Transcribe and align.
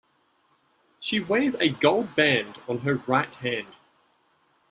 She 0.99 1.19
wears 1.19 1.53
a 1.59 1.69
gold 1.69 2.15
band 2.15 2.59
on 2.67 2.79
her 2.79 2.95
right 2.95 3.35
hand. 3.35 3.67